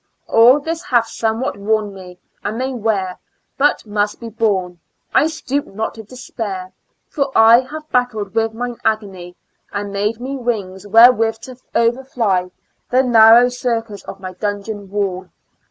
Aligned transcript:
All 0.27 0.59
this 0.59 0.81
hath 0.81 1.05
somewhat 1.09 1.57
worn 1.59 1.93
me, 1.93 2.17
and 2.43 2.57
may 2.57 2.73
wear, 2.73 3.19
But 3.55 3.85
must 3.85 4.19
be 4.19 4.29
borne. 4.29 4.79
I 5.13 5.27
stoop 5.27 5.67
not 5.67 5.93
to 5.93 6.01
despair; 6.01 6.71
For 7.07 7.31
I 7.35 7.59
have 7.59 7.87
battled 7.91 8.33
with 8.33 8.51
mine 8.55 8.77
agony. 8.83 9.35
And 9.71 9.93
made 9.93 10.19
me 10.19 10.37
wings 10.37 10.87
wherewith 10.87 11.35
to 11.41 11.57
overfly 11.75 12.49
The 12.89 13.03
narrow 13.03 13.49
circus 13.49 14.03
of 14.05 14.19
my 14.19 14.33
dungeon 14.33 14.89
wall. 14.89 15.29